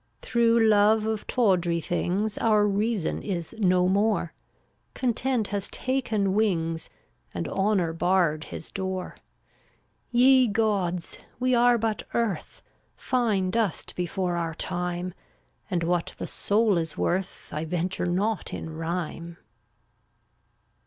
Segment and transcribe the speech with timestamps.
[0.23, 0.25] 339
[0.63, 4.33] Through love of tawdry things Our reason is no more;
[4.95, 6.89] Content has taken wings
[7.35, 9.17] And Honor barred his door.
[10.11, 11.19] Ye Gods!
[11.39, 12.63] we are but earth,
[12.97, 15.13] Fine dust before our time;
[15.69, 19.37] And what the soul is worth I venture not in rhyme.